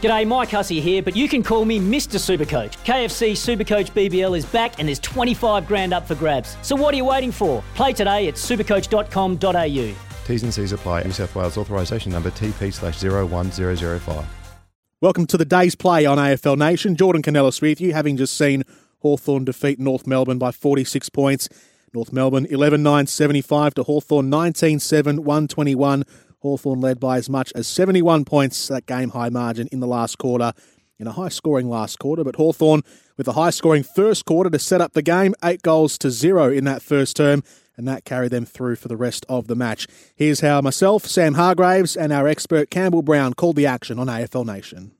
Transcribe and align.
G'day, 0.00 0.26
Mike 0.26 0.50
Hussey 0.50 0.80
here, 0.80 1.02
but 1.02 1.14
you 1.14 1.28
can 1.28 1.42
call 1.42 1.64
me 1.64 1.78
Mr. 1.78 2.18
Supercoach. 2.18 2.72
KFC 2.84 3.32
Supercoach 3.32 3.90
BBL 3.92 4.36
is 4.36 4.46
back 4.46 4.78
and 4.78 4.88
there's 4.88 4.98
25 5.00 5.66
grand 5.66 5.92
up 5.92 6.06
for 6.06 6.14
grabs. 6.14 6.56
So 6.62 6.74
what 6.76 6.94
are 6.94 6.96
you 6.96 7.04
waiting 7.04 7.32
for? 7.32 7.62
Play 7.74 7.92
today 7.92 8.28
at 8.28 8.34
supercoach.com.au. 8.34 9.94
T's 10.26 10.42
and 10.42 10.54
C's 10.54 10.72
apply. 10.72 11.02
New 11.02 11.12
South 11.12 11.34
Wales 11.34 11.58
authorisation 11.58 12.12
number 12.12 12.30
TP 12.30 12.72
slash 12.72 13.02
01005. 13.02 14.24
Welcome 15.00 15.26
to 15.28 15.36
the 15.36 15.44
day's 15.44 15.74
play 15.74 16.04
on 16.04 16.18
AFL 16.18 16.58
Nation. 16.58 16.94
Jordan 16.94 17.22
Canellis 17.22 17.62
with 17.62 17.80
you, 17.80 17.94
having 17.94 18.16
just 18.16 18.36
seen 18.36 18.64
Hawthorn 19.00 19.44
defeat 19.44 19.80
North 19.80 20.06
Melbourne 20.06 20.38
by 20.38 20.52
46 20.52 21.08
points. 21.08 21.48
North 21.92 22.12
Melbourne 22.12 22.46
11 22.50 22.82
9 22.82 23.06
75 23.06 23.74
to 23.74 23.82
Hawthorn 23.82 24.30
19 24.30 24.78
7 24.78 25.24
121. 25.24 26.04
Hawthorn 26.40 26.80
led 26.80 26.98
by 26.98 27.18
as 27.18 27.28
much 27.28 27.52
as 27.54 27.68
71 27.68 28.24
points, 28.24 28.68
that 28.68 28.86
game 28.86 29.10
high 29.10 29.28
margin 29.28 29.68
in 29.70 29.80
the 29.80 29.86
last 29.86 30.18
quarter, 30.18 30.52
in 30.98 31.06
a 31.06 31.12
high 31.12 31.28
scoring 31.28 31.68
last 31.68 31.98
quarter. 31.98 32.24
But 32.24 32.36
Hawthorn 32.36 32.82
with 33.16 33.28
a 33.28 33.32
high 33.32 33.50
scoring 33.50 33.82
first 33.82 34.24
quarter 34.24 34.50
to 34.50 34.58
set 34.58 34.80
up 34.80 34.92
the 34.94 35.02
game, 35.02 35.34
eight 35.44 35.62
goals 35.62 35.98
to 35.98 36.10
zero 36.10 36.50
in 36.50 36.64
that 36.64 36.82
first 36.82 37.16
term, 37.16 37.42
and 37.76 37.86
that 37.86 38.04
carried 38.04 38.30
them 38.30 38.46
through 38.46 38.76
for 38.76 38.88
the 38.88 38.96
rest 38.96 39.26
of 39.28 39.46
the 39.46 39.54
match. 39.54 39.86
Here's 40.14 40.40
how 40.40 40.60
myself, 40.60 41.06
Sam 41.06 41.34
Hargraves, 41.34 41.96
and 41.96 42.12
our 42.12 42.26
expert 42.26 42.70
Campbell 42.70 43.02
Brown 43.02 43.34
called 43.34 43.56
the 43.56 43.66
action 43.66 43.98
on 43.98 44.06
AFL 44.06 44.46
Nation. 44.46 44.92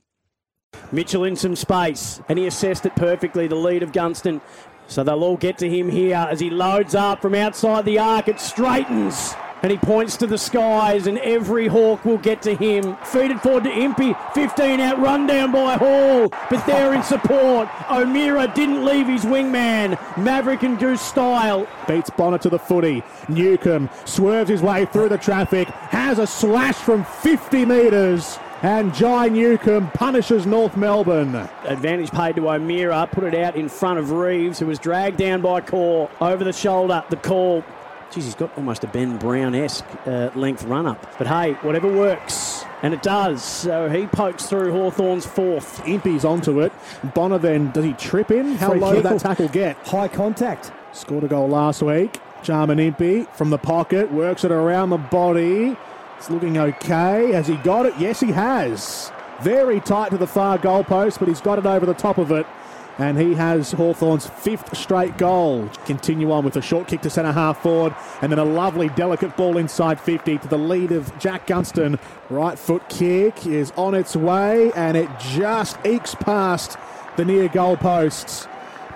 Mitchell 0.92 1.24
in 1.24 1.36
some 1.36 1.56
space, 1.56 2.20
and 2.28 2.38
he 2.38 2.46
assessed 2.46 2.86
it 2.86 2.94
perfectly, 2.96 3.46
the 3.46 3.54
lead 3.54 3.82
of 3.82 3.92
Gunston. 3.92 4.40
So 4.86 5.04
they'll 5.04 5.22
all 5.22 5.36
get 5.36 5.58
to 5.58 5.68
him 5.68 5.88
here 5.88 6.16
as 6.16 6.40
he 6.40 6.50
loads 6.50 6.94
up 6.94 7.22
from 7.22 7.34
outside 7.34 7.84
the 7.84 7.98
arc. 7.98 8.28
It 8.28 8.40
straightens 8.40 9.34
and 9.62 9.70
he 9.70 9.78
points 9.78 10.16
to 10.18 10.26
the 10.26 10.38
skies, 10.38 11.06
and 11.06 11.18
every 11.18 11.66
hawk 11.66 12.04
will 12.04 12.18
get 12.18 12.42
to 12.42 12.54
him. 12.54 12.96
Feed 13.04 13.30
it 13.30 13.40
forward 13.40 13.64
to 13.64 13.70
Impey, 13.70 14.14
15 14.34 14.80
out, 14.80 14.98
run 14.98 15.26
down 15.26 15.52
by 15.52 15.76
Hall, 15.76 16.28
but 16.48 16.64
they're 16.66 16.94
in 16.94 17.02
support. 17.02 17.68
O'Meara 17.90 18.50
didn't 18.54 18.84
leave 18.84 19.06
his 19.06 19.24
wingman. 19.24 19.98
Maverick 20.16 20.62
and 20.62 20.78
Goose 20.78 21.00
style. 21.00 21.66
Beats 21.86 22.10
Bonner 22.10 22.38
to 22.38 22.48
the 22.48 22.58
footy. 22.58 23.02
Newcombe 23.28 23.90
swerves 24.04 24.50
his 24.50 24.62
way 24.62 24.86
through 24.86 25.08
the 25.08 25.18
traffic, 25.18 25.68
has 25.68 26.18
a 26.18 26.26
slash 26.26 26.76
from 26.76 27.04
50 27.04 27.64
metres. 27.64 28.38
And 28.62 28.92
Jai 28.92 29.28
Newcombe 29.28 29.90
punishes 29.92 30.44
North 30.44 30.76
Melbourne. 30.76 31.34
Advantage 31.64 32.10
paid 32.10 32.36
to 32.36 32.50
O'Meara, 32.50 33.08
put 33.10 33.24
it 33.24 33.34
out 33.34 33.56
in 33.56 33.70
front 33.70 33.98
of 33.98 34.10
Reeves, 34.10 34.58
who 34.58 34.66
was 34.66 34.78
dragged 34.78 35.16
down 35.16 35.40
by 35.40 35.62
Corr. 35.62 36.10
Over 36.20 36.44
the 36.44 36.52
shoulder, 36.52 37.02
the 37.08 37.16
call 37.16 37.64
Geez, 38.10 38.24
he's 38.24 38.34
got 38.34 38.56
almost 38.58 38.82
a 38.82 38.88
Ben 38.88 39.18
Brown 39.18 39.54
esque 39.54 39.84
uh, 40.04 40.30
length 40.34 40.64
run 40.64 40.84
up. 40.84 41.16
But 41.16 41.28
hey, 41.28 41.52
whatever 41.62 41.86
works. 41.86 42.64
And 42.82 42.92
it 42.92 43.02
does. 43.02 43.40
So 43.44 43.88
he 43.88 44.06
pokes 44.08 44.46
through 44.46 44.72
Hawthorn's 44.72 45.26
fourth. 45.26 45.86
Impey's 45.86 46.24
onto 46.24 46.60
it. 46.60 46.72
Bonner 47.14 47.38
then, 47.38 47.70
does 47.70 47.84
he 47.84 47.92
trip 47.92 48.32
in? 48.32 48.56
How 48.56 48.70
Free 48.70 48.80
low 48.80 48.94
did 48.94 49.04
that 49.04 49.20
tackle 49.20 49.48
get? 49.48 49.76
High 49.86 50.08
contact. 50.08 50.72
Scored 50.92 51.22
a 51.22 51.28
goal 51.28 51.48
last 51.48 51.82
week. 51.82 52.18
Jarman 52.42 52.80
Impey 52.80 53.24
from 53.34 53.50
the 53.50 53.58
pocket, 53.58 54.10
works 54.10 54.42
it 54.44 54.50
around 54.50 54.90
the 54.90 54.98
body. 54.98 55.76
It's 56.16 56.30
looking 56.30 56.58
okay. 56.58 57.30
Has 57.32 57.46
he 57.46 57.56
got 57.58 57.86
it? 57.86 57.94
Yes, 57.96 58.18
he 58.18 58.32
has. 58.32 59.12
Very 59.40 59.78
tight 59.78 60.10
to 60.10 60.18
the 60.18 60.26
far 60.26 60.58
goalpost, 60.58 61.18
but 61.20 61.28
he's 61.28 61.40
got 61.40 61.58
it 61.58 61.66
over 61.66 61.86
the 61.86 61.94
top 61.94 62.18
of 62.18 62.32
it 62.32 62.46
and 63.00 63.18
he 63.18 63.34
has 63.34 63.72
Hawthorn's 63.72 64.26
fifth 64.28 64.76
straight 64.76 65.16
goal. 65.16 65.68
Continue 65.86 66.30
on 66.32 66.44
with 66.44 66.56
a 66.56 66.62
short 66.62 66.86
kick 66.86 67.00
to 67.00 67.10
centre 67.10 67.32
half 67.32 67.62
forward, 67.62 67.94
and 68.20 68.30
then 68.30 68.38
a 68.38 68.44
lovely 68.44 68.90
delicate 68.90 69.36
ball 69.38 69.56
inside 69.56 69.98
50 69.98 70.36
to 70.38 70.48
the 70.48 70.58
lead 70.58 70.92
of 70.92 71.18
Jack 71.18 71.46
Gunston. 71.46 71.98
Right 72.28 72.58
foot 72.58 72.86
kick 72.90 73.46
is 73.46 73.72
on 73.76 73.94
its 73.94 74.14
way, 74.14 74.70
and 74.72 74.98
it 74.98 75.08
just 75.18 75.78
ekes 75.84 76.14
past 76.14 76.76
the 77.16 77.24
near 77.24 77.48
goal 77.48 77.78
posts. 77.78 78.46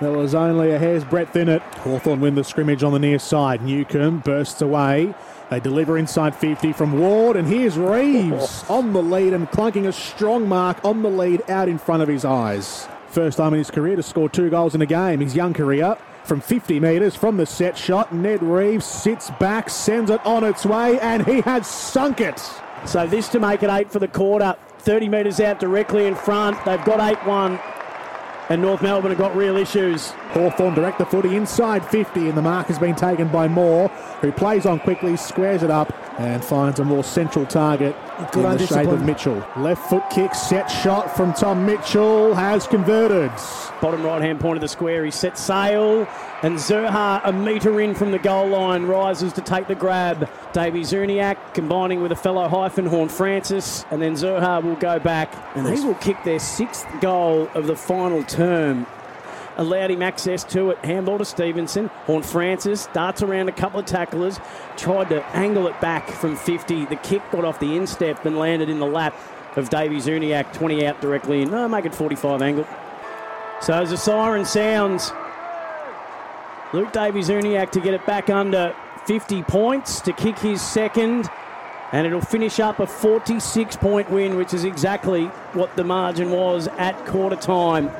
There 0.02 0.12
was 0.12 0.34
only 0.34 0.72
a 0.72 0.78
hair's 0.78 1.04
breadth 1.04 1.34
in 1.34 1.48
it. 1.48 1.62
Hawthorn 1.62 2.20
win 2.20 2.34
the 2.34 2.44
scrimmage 2.44 2.82
on 2.82 2.92
the 2.92 2.98
near 2.98 3.18
side. 3.18 3.62
Newcombe 3.62 4.18
bursts 4.18 4.60
away. 4.60 5.14
They 5.48 5.60
deliver 5.60 5.96
inside 5.96 6.34
50 6.36 6.72
from 6.74 6.98
Ward, 6.98 7.36
and 7.36 7.48
here's 7.48 7.78
Reeves 7.78 8.64
oh. 8.68 8.78
on 8.78 8.92
the 8.92 9.02
lead 9.02 9.32
and 9.32 9.48
clunking 9.50 9.86
a 9.86 9.92
strong 9.92 10.46
mark 10.46 10.84
on 10.84 11.02
the 11.02 11.10
lead 11.10 11.48
out 11.48 11.68
in 11.68 11.78
front 11.78 12.02
of 12.02 12.08
his 12.08 12.24
eyes. 12.24 12.86
First 13.14 13.38
time 13.38 13.54
in 13.54 13.58
his 13.58 13.70
career 13.70 13.94
to 13.94 14.02
score 14.02 14.28
two 14.28 14.50
goals 14.50 14.74
in 14.74 14.82
a 14.82 14.86
game. 14.86 15.20
His 15.20 15.36
young 15.36 15.54
career 15.54 15.96
from 16.24 16.40
50 16.40 16.80
metres 16.80 17.14
from 17.14 17.36
the 17.36 17.46
set 17.46 17.78
shot. 17.78 18.12
Ned 18.12 18.42
Reeves 18.42 18.84
sits 18.84 19.30
back, 19.38 19.70
sends 19.70 20.10
it 20.10 20.20
on 20.26 20.42
its 20.42 20.66
way, 20.66 20.98
and 20.98 21.24
he 21.24 21.40
has 21.42 21.68
sunk 21.68 22.20
it. 22.20 22.42
So 22.86 23.06
this 23.06 23.28
to 23.28 23.38
make 23.38 23.62
it 23.62 23.70
eight 23.70 23.88
for 23.88 24.00
the 24.00 24.08
quarter. 24.08 24.56
30 24.80 25.08
metres 25.08 25.38
out 25.38 25.60
directly 25.60 26.06
in 26.06 26.16
front. 26.16 26.56
They've 26.64 26.84
got 26.84 26.98
8 26.98 27.24
1. 27.24 27.60
And 28.48 28.60
North 28.60 28.82
Melbourne 28.82 29.12
have 29.12 29.18
got 29.18 29.36
real 29.36 29.56
issues. 29.56 30.10
Hawthorn 30.32 30.74
direct 30.74 30.98
the 30.98 31.06
footy 31.06 31.36
inside 31.36 31.86
50, 31.86 32.28
and 32.28 32.36
the 32.36 32.42
mark 32.42 32.66
has 32.66 32.80
been 32.80 32.96
taken 32.96 33.28
by 33.28 33.46
Moore, 33.46 33.86
who 34.22 34.32
plays 34.32 34.66
on 34.66 34.80
quickly, 34.80 35.16
squares 35.16 35.62
it 35.62 35.70
up, 35.70 35.94
and 36.18 36.44
finds 36.44 36.78
a 36.78 36.84
more 36.84 37.02
central 37.02 37.44
target 37.46 37.96
Good 38.32 38.44
in 38.44 38.58
the 38.58 38.66
shape 38.66 38.88
of 38.88 39.04
Mitchell. 39.04 39.44
Left 39.56 39.90
foot 39.90 40.04
kick, 40.10 40.34
set 40.34 40.68
shot 40.68 41.14
from 41.16 41.32
Tom 41.32 41.66
Mitchell, 41.66 42.34
has 42.34 42.66
converted. 42.66 43.32
Bottom 43.80 44.04
right 44.04 44.22
hand 44.22 44.38
point 44.38 44.56
of 44.56 44.60
the 44.60 44.68
square, 44.68 45.04
he 45.04 45.10
sets 45.10 45.42
sail, 45.42 46.06
and 46.42 46.56
Zurhaar, 46.56 47.20
a 47.24 47.32
metre 47.32 47.80
in 47.80 47.94
from 47.94 48.12
the 48.12 48.18
goal 48.18 48.48
line, 48.48 48.84
rises 48.84 49.32
to 49.32 49.40
take 49.40 49.66
the 49.66 49.74
grab. 49.74 50.28
Davies 50.52 50.92
Uniacke 50.92 51.54
combining 51.54 52.00
with 52.00 52.12
a 52.12 52.16
fellow 52.16 52.48
hyphen, 52.48 52.86
Horn 52.86 53.08
Francis, 53.08 53.84
and 53.90 54.00
then 54.00 54.14
Zurhaar 54.14 54.62
will 54.62 54.76
go 54.76 54.98
back, 55.00 55.34
and 55.56 55.66
he 55.66 55.84
will 55.84 55.94
kick 55.96 56.22
their 56.24 56.38
sixth 56.38 56.86
goal 57.00 57.50
of 57.54 57.66
the 57.66 57.76
final 57.76 58.22
term 58.22 58.86
allowed 59.56 59.90
him 59.90 60.02
access 60.02 60.44
to 60.44 60.70
it. 60.70 60.78
Handball 60.84 61.18
to 61.18 61.24
Stephenson. 61.24 61.88
Horn 62.06 62.22
Francis 62.22 62.88
darts 62.92 63.22
around 63.22 63.48
a 63.48 63.52
couple 63.52 63.80
of 63.80 63.86
tacklers, 63.86 64.38
tried 64.76 65.08
to 65.10 65.24
angle 65.28 65.66
it 65.66 65.80
back 65.80 66.08
from 66.08 66.36
50. 66.36 66.86
The 66.86 66.96
kick 66.96 67.22
got 67.30 67.44
off 67.44 67.60
the 67.60 67.76
instep 67.76 68.24
and 68.24 68.38
landed 68.38 68.68
in 68.68 68.78
the 68.78 68.86
lap 68.86 69.14
of 69.56 69.70
Davies 69.70 70.06
Uniacke, 70.06 70.52
20 70.52 70.86
out 70.86 71.00
directly 71.00 71.42
in. 71.42 71.50
No, 71.50 71.68
make 71.68 71.84
it 71.84 71.94
45 71.94 72.42
angle. 72.42 72.66
So 73.60 73.72
as 73.74 73.90
the 73.90 73.96
siren 73.96 74.44
sounds, 74.44 75.12
Luke 76.72 76.92
Davies 76.92 77.28
Uniacke 77.28 77.70
to 77.70 77.80
get 77.80 77.94
it 77.94 78.04
back 78.04 78.28
under 78.30 78.74
50 79.06 79.42
points 79.44 80.00
to 80.00 80.12
kick 80.12 80.38
his 80.38 80.60
second. 80.60 81.30
And 81.92 82.06
it'll 82.06 82.20
finish 82.20 82.58
up 82.58 82.80
a 82.80 82.86
46 82.86 83.76
point 83.76 84.10
win, 84.10 84.36
which 84.36 84.52
is 84.52 84.64
exactly 84.64 85.26
what 85.52 85.76
the 85.76 85.84
margin 85.84 86.30
was 86.30 86.66
at 86.76 87.06
quarter 87.06 87.36
time. 87.36 87.90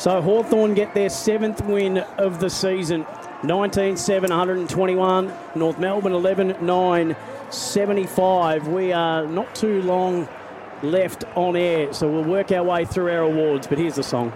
So 0.00 0.22
Hawthorn 0.22 0.72
get 0.72 0.94
their 0.94 1.10
seventh 1.10 1.62
win 1.62 1.98
of 1.98 2.40
the 2.40 2.48
season. 2.48 3.04
19 3.42 3.98
7, 3.98 4.30
121. 4.30 5.30
North 5.54 5.78
Melbourne 5.78 6.14
11 6.14 6.56
9, 6.62 7.16
75. 7.50 8.68
We 8.68 8.92
are 8.94 9.26
not 9.26 9.54
too 9.54 9.82
long 9.82 10.26
left 10.82 11.24
on 11.36 11.54
air, 11.54 11.92
so 11.92 12.10
we'll 12.10 12.24
work 12.24 12.50
our 12.50 12.64
way 12.64 12.86
through 12.86 13.10
our 13.12 13.24
awards. 13.24 13.66
But 13.66 13.76
here's 13.76 13.96
the 13.96 14.02
song. 14.02 14.32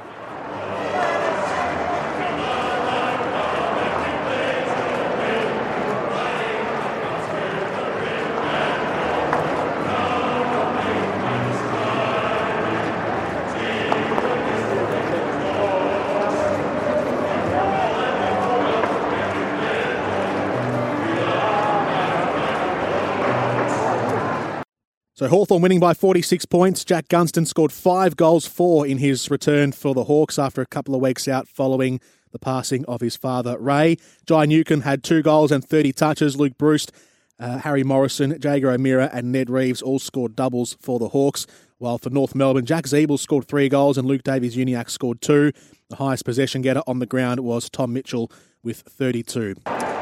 So 25.24 25.30
Hawthorn 25.30 25.62
winning 25.62 25.80
by 25.80 25.94
46 25.94 26.44
points. 26.44 26.84
Jack 26.84 27.08
Gunston 27.08 27.46
scored 27.46 27.72
five 27.72 28.14
goals, 28.14 28.44
four 28.46 28.86
in 28.86 28.98
his 28.98 29.30
return 29.30 29.72
for 29.72 29.94
the 29.94 30.04
Hawks 30.04 30.38
after 30.38 30.60
a 30.60 30.66
couple 30.66 30.94
of 30.94 31.00
weeks 31.00 31.26
out 31.26 31.48
following 31.48 31.98
the 32.32 32.38
passing 32.38 32.84
of 32.84 33.00
his 33.00 33.16
father, 33.16 33.58
Ray. 33.58 33.96
Jai 34.26 34.44
Newcombe 34.44 34.82
had 34.82 35.02
two 35.02 35.22
goals 35.22 35.50
and 35.50 35.64
30 35.64 35.94
touches. 35.94 36.36
Luke 36.36 36.58
Breust 36.58 36.92
Uh, 37.40 37.56
Harry 37.56 37.82
Morrison, 37.82 38.38
Jaeger 38.38 38.70
O'Meara, 38.70 39.08
and 39.14 39.32
Ned 39.32 39.48
Reeves 39.48 39.80
all 39.80 39.98
scored 39.98 40.36
doubles 40.36 40.76
for 40.82 40.98
the 40.98 41.08
Hawks. 41.08 41.46
While 41.78 41.96
for 41.96 42.10
North 42.10 42.34
Melbourne, 42.34 42.66
Jack 42.66 42.84
Ziebell 42.84 43.18
scored 43.18 43.48
three 43.48 43.70
goals 43.70 43.96
and 43.96 44.06
Luke 44.06 44.24
Davies 44.24 44.56
Uniacke 44.56 44.90
scored 44.90 45.22
two. 45.22 45.52
The 45.88 45.96
highest 45.96 46.26
possession 46.26 46.60
getter 46.60 46.82
on 46.86 46.98
the 46.98 47.06
ground 47.06 47.40
was 47.40 47.70
Tom 47.70 47.94
Mitchell 47.94 48.30
with 48.62 48.80
32. 48.80 49.54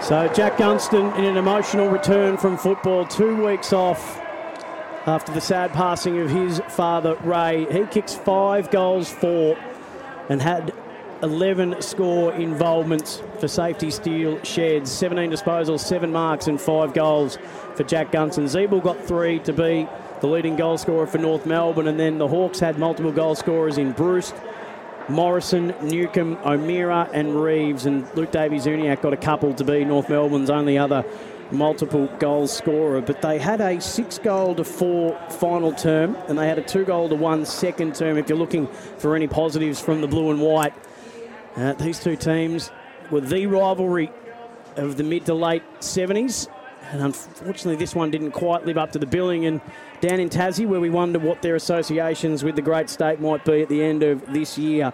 So 0.03 0.29
Jack 0.35 0.59
Gunston 0.59 1.17
in 1.17 1.25
an 1.27 1.37
emotional 1.37 1.89
return 1.91 2.37
from 2.37 2.59
football, 2.59 3.07
two 3.07 3.47
weeks 3.47 3.73
off 3.73 4.21
after 5.07 5.33
the 5.33 5.41
sad 5.41 5.73
passing 5.73 6.21
of 6.21 6.31
his 6.31 6.61
father 6.69 7.17
Ray. 7.25 7.67
He 7.71 7.87
kicks 7.87 8.15
five 8.15 8.71
goals 8.71 9.11
for 9.11 9.57
and 10.29 10.41
had 10.41 10.73
11 11.23 11.83
score 11.83 12.33
involvements 12.35 13.23
for 13.39 13.47
safety 13.47 13.91
steel 13.91 14.43
sheds, 14.43 14.91
17 14.91 15.31
disposals, 15.31 15.81
7 15.81 16.11
marks, 16.11 16.49
and 16.49 16.61
5 16.61 16.95
goals 16.95 17.39
for 17.75 17.85
Jack 17.85 18.11
Gunston. 18.13 18.45
Ziebell 18.45 18.83
got 18.83 19.05
3 19.05 19.39
to 19.41 19.53
be 19.53 19.89
the 20.21 20.27
leading 20.27 20.57
goal 20.57 20.79
scorer 20.79 21.07
for 21.07 21.19
North 21.19 21.47
Melbourne, 21.47 21.89
and 21.89 21.99
then 21.99 22.19
the 22.19 22.29
Hawks 22.29 22.61
had 22.61 22.79
multiple 22.79 23.13
goal 23.13 23.35
scorers 23.35 23.79
in 23.79 23.93
Breust, 23.93 24.35
Morrison, 25.09 25.75
Newcombe, 25.83 26.39
O'Meara, 26.45 27.09
and 27.13 27.41
Reeves, 27.43 27.87
and 27.87 28.07
Luke 28.15 28.31
Davies 28.31 28.67
Uniacke 28.67 29.03
got 29.03 29.13
a 29.13 29.17
couple 29.17 29.53
to 29.55 29.65
be 29.65 29.85
North 29.85 30.09
Melbourne's 30.09 30.51
only 30.51 30.79
other 30.79 31.05
multiple 31.53 32.07
goal 32.19 32.47
scorer. 32.47 33.01
But 33.01 33.23
they 33.23 33.39
had 33.39 33.61
a 33.61 33.81
six 33.81 34.19
goal 34.19 34.55
to 34.57 34.65
four 34.65 35.19
final 35.31 35.73
term, 35.73 36.17
and 36.29 36.39
they 36.39 36.49
had 36.49 36.59
a 36.59 36.63
two 36.63 36.85
goal 36.85 37.09
to 37.09 37.15
one 37.15 37.45
second 37.45 37.95
term. 37.95 38.19
If 38.19 38.29
you're 38.29 38.39
looking 38.39 38.67
for 38.99 39.15
any 39.15 39.29
positives 39.29 39.81
from 39.81 40.01
the 40.01 40.09
blue 40.09 40.31
and 40.31 40.41
white, 40.41 40.75
uh, 41.57 41.75
these 41.75 42.01
two 42.01 42.17
teams 42.17 42.71
were 43.11 43.21
the 43.21 43.47
rivalry 43.47 44.11
of 44.77 44.97
the 44.97 45.05
mid 45.05 45.27
to 45.27 45.35
late 45.35 45.63
70s. 45.81 46.49
And 46.91 47.03
unfortunately, 47.03 47.77
this 47.77 47.95
one 47.95 48.11
didn't 48.11 48.33
quite 48.33 48.67
live 48.67 48.77
up 48.77 48.93
to 48.93 48.99
the 48.99 49.07
billing. 49.07 49.47
And 49.47 49.61
down 50.01 50.21
in 50.21 50.29
Tassie, 50.29 50.67
where 50.67 50.81
we 50.81 50.91
wonder 50.91 51.19
what 51.19 51.41
their 51.43 51.55
associations 51.55 52.43
with 52.43 52.57
the 52.57 52.63
great 52.63 52.91
state 52.91 53.21
might 53.21 53.45
be 53.45 53.63
at 53.63 53.69
the 53.69 53.83
end 53.83 54.03
of 54.03 54.33
this 54.33 54.59
year. 54.59 54.93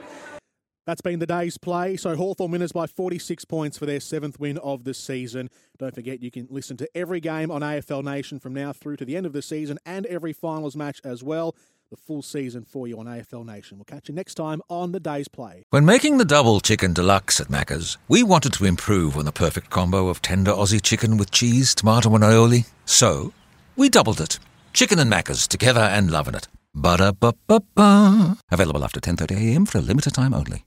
That's 0.88 1.02
been 1.02 1.18
the 1.18 1.26
day's 1.26 1.58
play. 1.58 1.98
So 1.98 2.16
Hawthorn 2.16 2.50
winners 2.50 2.72
by 2.72 2.86
46 2.86 3.44
points 3.44 3.76
for 3.76 3.84
their 3.84 4.00
seventh 4.00 4.40
win 4.40 4.56
of 4.56 4.84
the 4.84 4.94
season. 4.94 5.50
Don't 5.76 5.94
forget 5.94 6.22
you 6.22 6.30
can 6.30 6.46
listen 6.48 6.78
to 6.78 6.88
every 6.94 7.20
game 7.20 7.50
on 7.50 7.60
AFL 7.60 8.02
Nation 8.02 8.40
from 8.40 8.54
now 8.54 8.72
through 8.72 8.96
to 8.96 9.04
the 9.04 9.14
end 9.14 9.26
of 9.26 9.34
the 9.34 9.42
season 9.42 9.78
and 9.84 10.06
every 10.06 10.32
finals 10.32 10.76
match 10.76 11.02
as 11.04 11.22
well. 11.22 11.54
The 11.90 11.98
full 11.98 12.22
season 12.22 12.64
for 12.64 12.88
you 12.88 12.98
on 12.98 13.04
AFL 13.04 13.44
Nation. 13.44 13.76
We'll 13.76 13.84
catch 13.84 14.08
you 14.08 14.14
next 14.14 14.36
time 14.36 14.62
on 14.70 14.92
the 14.92 14.98
day's 14.98 15.28
play. 15.28 15.66
When 15.68 15.84
making 15.84 16.16
the 16.16 16.24
double 16.24 16.58
chicken 16.58 16.94
deluxe 16.94 17.38
at 17.38 17.48
Macca's, 17.48 17.98
we 18.08 18.22
wanted 18.22 18.54
to 18.54 18.64
improve 18.64 19.18
on 19.18 19.26
the 19.26 19.30
perfect 19.30 19.68
combo 19.68 20.08
of 20.08 20.22
tender 20.22 20.52
Aussie 20.52 20.80
chicken 20.80 21.18
with 21.18 21.30
cheese, 21.30 21.74
tomato, 21.74 22.14
and 22.14 22.24
aioli. 22.24 22.66
So 22.86 23.34
we 23.76 23.90
doubled 23.90 24.22
it. 24.22 24.38
Chicken 24.72 24.98
and 24.98 25.12
Macca's 25.12 25.46
together 25.46 25.82
and 25.82 26.10
loving 26.10 26.34
it. 26.34 26.48
Ba-da-ba-ba-ba. 26.74 28.38
Available 28.50 28.84
after 28.84 29.00
10.30am 29.00 29.68
for 29.68 29.76
a 29.76 29.82
limited 29.82 30.14
time 30.14 30.32
only. 30.32 30.64